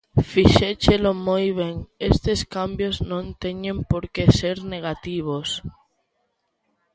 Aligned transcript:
Fixéchelo 0.33 1.11
moi 1.27 1.45
ben, 1.59 1.75
estes 2.11 2.39
cambios 2.55 2.95
non 3.11 3.25
teñen 3.43 3.77
por 3.91 4.03
que 4.13 4.25
ser 4.39 4.57
negativos 4.73 5.49